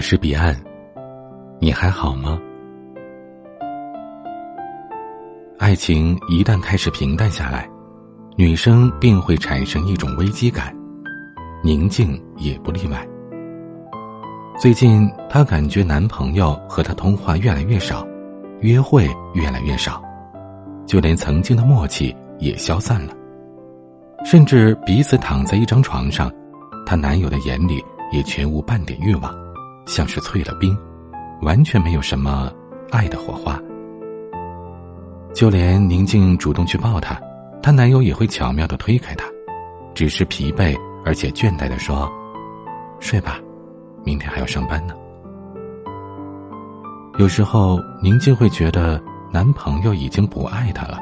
[0.00, 0.56] 是彼岸，
[1.60, 2.40] 你还好吗？
[5.58, 7.68] 爱情一旦开始平淡下来，
[8.36, 10.74] 女生便会产生一种危机感，
[11.62, 13.06] 宁静也不例外。
[14.58, 18.06] 最近，她感觉男朋友和她通话越来越少，
[18.60, 20.02] 约会越来越少，
[20.86, 23.14] 就连曾经的默契也消散了，
[24.24, 26.32] 甚至彼此躺在一张床上，
[26.86, 29.49] 她男友的眼里也全无半点欲望。
[29.86, 30.76] 像是淬了冰，
[31.42, 32.52] 完全没有什么
[32.90, 33.60] 爱的火花。
[35.32, 37.20] 就连宁静主动去抱他，
[37.62, 39.26] 她男友也会巧妙的推开她，
[39.94, 42.10] 只是疲惫而且倦怠的说
[42.98, 43.38] ：“睡吧，
[44.04, 44.94] 明天还要上班呢。”
[47.18, 49.00] 有时候宁静会觉得
[49.32, 50.98] 男朋友已经不爱她了，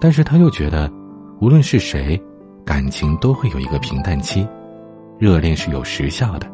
[0.00, 0.90] 但是她又觉得，
[1.40, 2.20] 无论是谁，
[2.64, 4.46] 感情都会有一个平淡期，
[5.18, 6.46] 热恋是有时效的，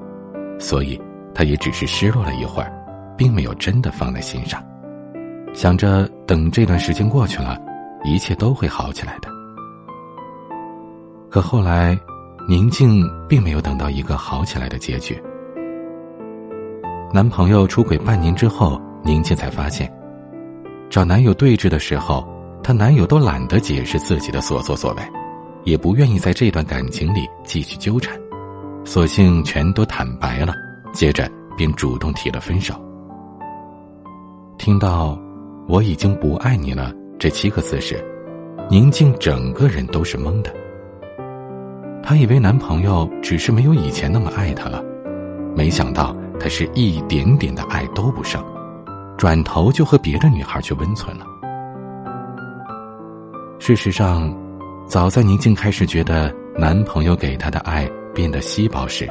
[0.59, 1.01] 所以。
[1.37, 2.73] 他也只是失落了一会儿，
[3.15, 4.65] 并没有真的放在心上，
[5.53, 7.59] 想着等这段时间过去了，
[8.05, 9.29] 一切都会好起来的。
[11.29, 11.95] 可后来，
[12.49, 15.23] 宁静并没有等到一个好起来的结局。
[17.13, 19.93] 男朋友出轨半年之后，宁静才发现，
[20.89, 22.27] 找男友对峙的时候，
[22.63, 25.03] 她男友都懒得解释自己的所作所为，
[25.65, 28.19] 也不愿意在这段感情里继续纠缠，
[28.87, 30.55] 索性全都坦白了。
[30.97, 32.75] 接着便主动提了分手。
[34.57, 35.17] 听到
[35.69, 38.03] “我已经不爱你了”这七个字时，
[38.71, 40.51] 宁静整个人都是懵的。
[42.03, 44.83] 她以为男朋友只是没有以前那么爱她了，
[45.55, 48.43] 没想到他是一点点的爱都不剩，
[49.19, 51.27] 转头就和别的女孩去温存了。
[53.59, 54.35] 事实上，
[54.87, 59.11] 早在宁静开始觉得男朋友给她的爱变得稀薄时，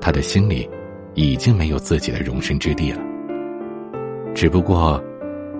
[0.00, 0.68] 她的心里，
[1.14, 3.00] 已经没有自己的容身之地了。
[4.34, 5.02] 只不过，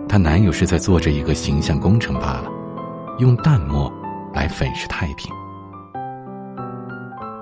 [0.08, 2.50] 她男友是在做着一个形象工程罢了，
[3.18, 3.92] 用淡漠
[4.34, 5.32] 来粉饰太平。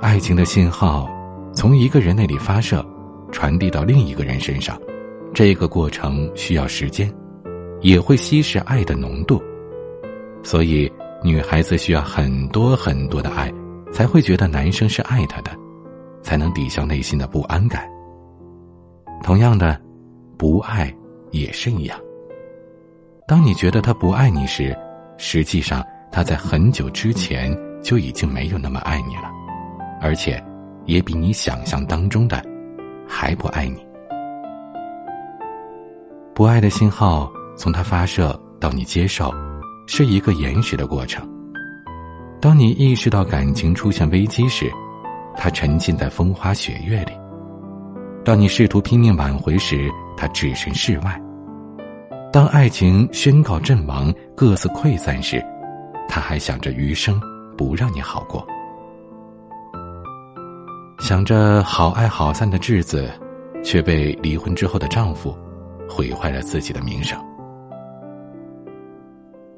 [0.01, 1.09] 爱情的信号，
[1.53, 2.85] 从一个人那里发射，
[3.33, 4.79] 传递到另一个人身上，
[5.33, 7.13] 这个过程需要时间，
[7.81, 9.43] 也会稀释爱的浓度。
[10.43, 10.91] 所以，
[11.23, 13.53] 女孩子需要很多很多的爱，
[13.91, 15.51] 才会觉得男生是爱她的。
[16.25, 17.89] 才能抵消内心的不安感。
[19.23, 19.81] 同样的，
[20.37, 20.93] 不爱
[21.31, 21.97] 也是一样。
[23.29, 24.77] 当你觉得他不爱你时，
[25.17, 29.31] 实际上他在很久之前就已经没有那么爱你了，
[30.01, 30.43] 而且
[30.87, 32.45] 也比你想象当中的
[33.06, 33.87] 还不爱你。
[36.35, 39.33] 不爱的信号从他发射到你接受，
[39.87, 41.27] 是一个延时的过程。
[42.41, 44.71] 当你意识到感情出现危机时，
[45.37, 47.12] 他沉浸在风花雪月里，
[48.25, 51.12] 当你试图拼命挽回时，他置身事外；
[52.33, 55.44] 当爱情宣告阵亡，各自溃散时，
[56.09, 57.21] 他还想着余生
[57.56, 58.47] 不让你好过。
[61.00, 63.11] 想着好爱好散的稚子，
[63.62, 65.37] 却被离婚之后的丈夫
[65.89, 67.19] 毁坏了自己的名声。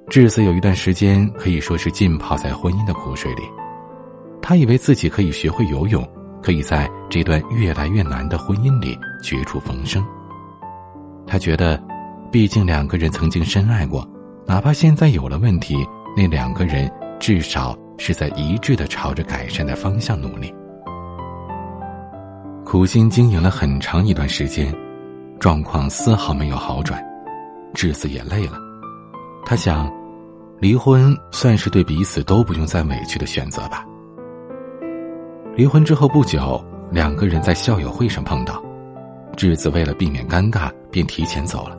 [0.09, 3.43] 智子有一段时间可以说是浸泡在婚姻的苦水里。
[4.49, 6.09] 他以为自己可以学会游泳，
[6.41, 10.07] 可以在这段越来越难的婚姻里绝处逢生。
[11.27, 11.83] 他觉得，
[12.31, 14.09] 毕竟两个人曾经深爱过，
[14.47, 15.85] 哪怕现在有了问题，
[16.17, 20.55] 那两个人至少是在一致的朝着改善的方向努力。
[22.65, 24.73] 苦心经营了很长一段时间，
[25.41, 27.05] 状况丝毫没有好转，
[27.75, 28.57] 智子也累了。
[29.45, 29.93] 他想，
[30.61, 33.85] 离婚算是对彼此都不用再委屈的选择吧。
[35.57, 38.63] 离婚之后不久，两个人在校友会上碰到，
[39.39, 41.75] 智子为了避免尴尬，便提前走了。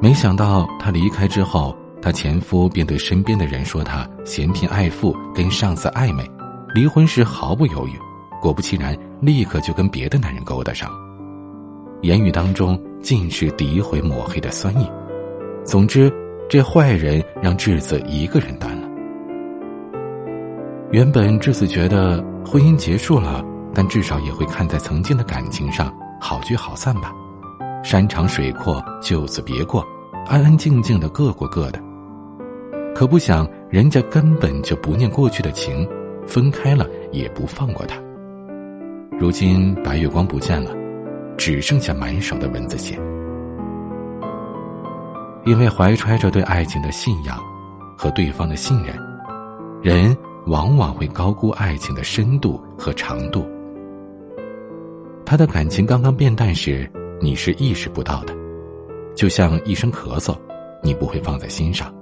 [0.00, 6.24] 没想到他离开之后，她前夫便对身边的人说她嫌贫爱富，跟上司暧昧，
[6.74, 7.92] 离婚时毫不犹豫，
[8.40, 10.90] 果不其然，立刻就跟别的男人勾搭上，
[12.00, 14.90] 言语当中尽是诋毁抹黑的酸意。
[15.64, 16.10] 总之，
[16.48, 18.88] 这坏人让智子一个人担了。
[20.92, 22.24] 原本智子觉得。
[22.50, 27.12] 婚姻结束了，但至少也会看在曾经的感情上，好聚好散吧。
[27.84, 29.86] 山长水阔，就此别过，
[30.26, 31.78] 安安静静的各过各的。
[32.94, 35.86] 可不想人家根本就不念过去的情，
[36.26, 38.00] 分开了也不放过他。
[39.20, 40.70] 如今白月光不见了，
[41.36, 42.98] 只剩下满手的蚊子血。
[45.44, 47.38] 因为怀揣着对爱情的信仰
[47.94, 48.98] 和对方的信任，
[49.82, 50.16] 人。
[50.48, 53.46] 往往会高估爱情的深度和长度。
[55.24, 56.90] 他的感情刚刚变淡时，
[57.20, 58.34] 你是意识不到的，
[59.14, 60.34] 就像一声咳嗽，
[60.82, 61.94] 你不会放在心上。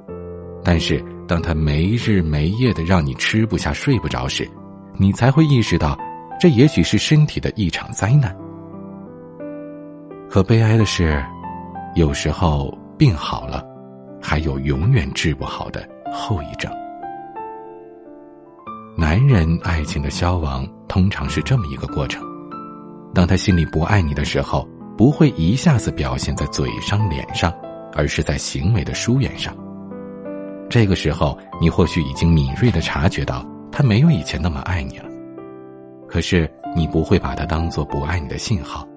[0.63, 4.49] 但是，当他没日没夜的让你吃不下、睡不着时，
[4.97, 5.99] 你才会意识到，
[6.41, 8.37] 这也许是身体的一场灾难。
[10.29, 11.21] 可悲哀的是，
[11.97, 13.65] 有时候病好了，
[14.23, 16.71] 还有永远治不好的后遗症。
[18.99, 22.25] 男人爱情的消亡通常是这么一个过程：
[23.13, 24.67] 当他心里不爱你的时候，
[24.97, 27.53] 不会一下子表现在嘴上、脸上，
[27.93, 29.55] 而是在行为的疏远上。
[30.71, 35.11] 这个时候，你或许已经敏锐的察觉到他没有以前那么爱你了，
[36.09, 38.89] 可是你不会把他当做不爱你的信号。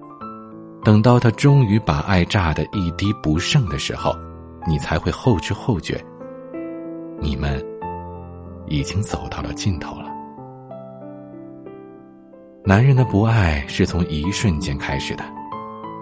[0.82, 4.16] 等到他终于把爱榨得一滴不剩的时候，
[4.66, 6.02] 你才会后知后觉，
[7.20, 7.62] 你们
[8.70, 10.06] 已经走到了尽头了。
[12.64, 15.24] 男人的不爱是从一瞬间开始的，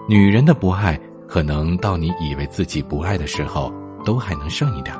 [0.07, 3.73] 女人的不爱可能到你以为自己不爱的时候，
[4.05, 4.95] 都还能剩一点。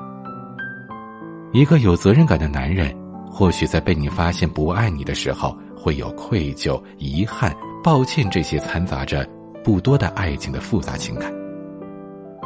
[1.52, 2.96] 一个有责任感的男人，
[3.30, 9.28] 或许在被你发现不爱你的时候，会有愧疚、遗憾、抱歉这些掺杂着
[9.64, 11.32] 不多的爱情的复杂情感。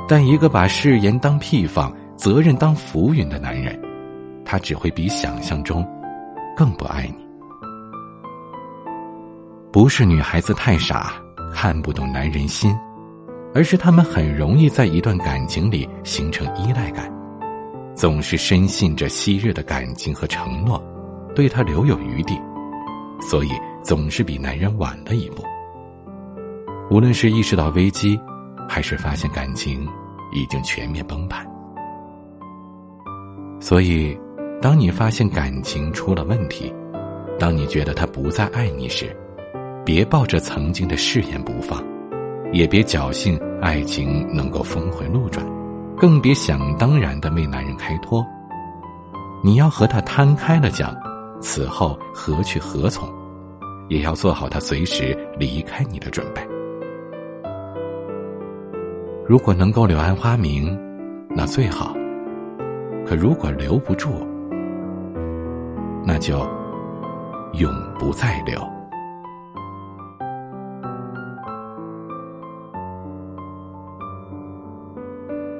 [0.07, 3.79] 但一个把誓言当屁放、责任当浮云的男人，
[4.53, 5.83] 他只会比想象中
[6.55, 7.25] 更不爱你。
[9.71, 11.13] 不是女孩子太傻，
[11.51, 12.71] 看不懂男人心，
[13.55, 17.11] 而是他们很容易在一段感情里形成依赖感。
[17.95, 20.79] 总是深信着昔日的感情和承诺，
[21.33, 22.39] 对他留有余地，
[23.19, 23.49] 所以
[23.81, 25.43] 总是比男人晚了一步。
[26.91, 28.19] 无论是意识到危机，
[28.69, 29.83] 还是发现感情
[30.31, 31.43] 已经全面崩盘，
[33.59, 34.15] 所以，
[34.63, 36.73] 当你发现感情出了问题，
[37.37, 39.13] 当你觉得他不再爱你时，
[39.83, 41.83] 别抱着曾经的誓言不放，
[42.53, 45.45] 也别侥幸爱情能够峰回路转。
[45.97, 48.25] 更别想当然的为男人开脱，
[49.43, 50.95] 你要和他摊开了讲，
[51.41, 53.05] 此后何去何从，
[53.89, 56.41] 也要做好他随时离开你的准备。
[59.27, 60.79] 如果能够柳暗花明，
[61.35, 61.93] 那最好；
[63.05, 64.25] 可如果留不住，
[66.05, 66.39] 那就
[67.53, 68.59] 永不再留。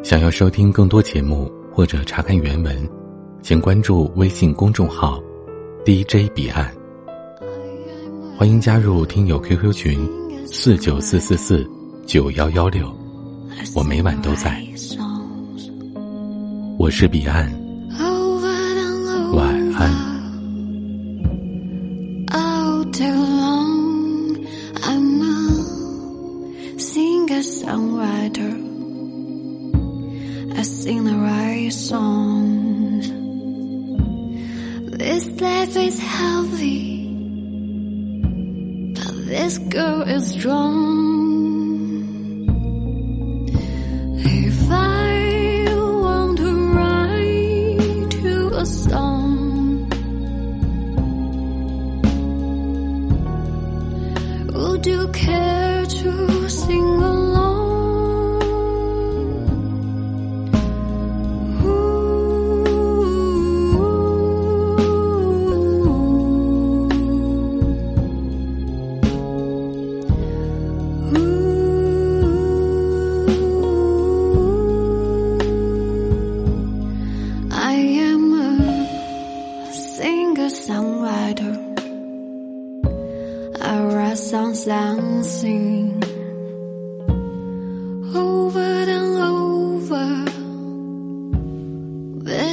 [0.03, 2.89] 想要收听更多节目或者查看原文，
[3.41, 5.19] 请关注微信公众号
[5.85, 6.71] “DJ 彼岸”。
[8.37, 10.09] 欢迎加入听友 QQ 群
[10.45, 11.65] 四九四四四
[12.05, 12.93] 九幺幺六，
[13.75, 14.61] 我每晚都在。
[16.77, 17.49] 我是彼岸，
[19.33, 20.12] 晚安。
[28.35, 28.39] I
[30.63, 33.07] sing the right songs.
[34.97, 37.09] This life is heavy,
[38.95, 40.73] but this girl is strong.
[44.17, 49.89] If I want to write you a song,
[54.53, 57.22] would you care to sing along?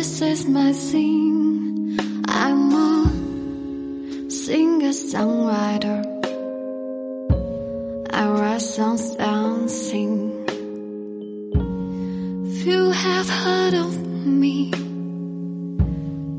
[0.01, 1.95] this is my thing.
[2.27, 5.99] I'm a singer-songwriter.
[8.11, 10.17] I write songs and sing.
[12.63, 13.93] Few have heard of
[14.41, 14.71] me,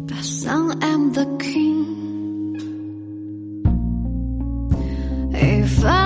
[0.09, 1.79] but some am the king.
[5.33, 6.00] If I